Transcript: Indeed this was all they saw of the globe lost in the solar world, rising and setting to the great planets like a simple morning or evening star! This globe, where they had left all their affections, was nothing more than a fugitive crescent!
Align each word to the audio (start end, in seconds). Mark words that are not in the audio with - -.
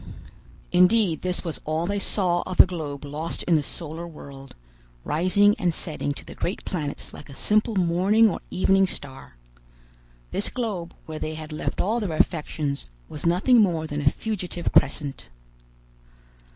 Indeed 0.71 1.21
this 1.21 1.43
was 1.45 1.61
all 1.63 1.85
they 1.85 1.99
saw 1.99 2.41
of 2.47 2.57
the 2.57 2.65
globe 2.65 3.05
lost 3.05 3.43
in 3.43 3.53
the 3.53 3.61
solar 3.61 4.07
world, 4.07 4.55
rising 5.03 5.55
and 5.59 5.71
setting 5.75 6.11
to 6.15 6.25
the 6.25 6.33
great 6.33 6.65
planets 6.65 7.13
like 7.13 7.29
a 7.29 7.35
simple 7.35 7.75
morning 7.75 8.27
or 8.27 8.39
evening 8.49 8.87
star! 8.87 9.35
This 10.31 10.49
globe, 10.49 10.95
where 11.05 11.19
they 11.19 11.35
had 11.35 11.51
left 11.53 11.79
all 11.79 11.99
their 11.99 12.13
affections, 12.17 12.87
was 13.09 13.27
nothing 13.27 13.61
more 13.61 13.85
than 13.85 14.01
a 14.01 14.09
fugitive 14.09 14.71
crescent! 14.71 15.29